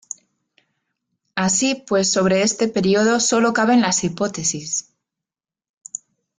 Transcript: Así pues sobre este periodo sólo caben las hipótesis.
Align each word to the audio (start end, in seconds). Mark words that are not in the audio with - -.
Así 1.35 1.75
pues 1.85 2.11
sobre 2.11 2.41
este 2.41 2.67
periodo 2.67 3.19
sólo 3.19 3.53
caben 3.53 3.81
las 3.83 4.03
hipótesis. 4.03 4.91